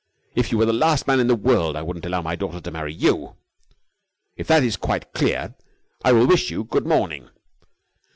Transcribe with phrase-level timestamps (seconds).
[0.33, 2.71] If you were the last man in the world I wouldn't allow my daughter to
[2.71, 3.35] marry you!
[4.35, 5.53] If that is quite clear,
[6.03, 7.29] I will wish you good morning!"